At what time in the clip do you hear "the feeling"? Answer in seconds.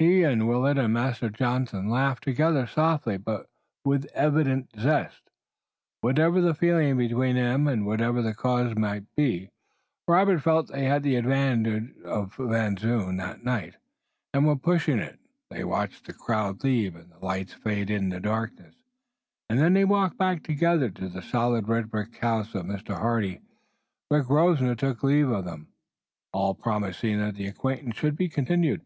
6.40-6.96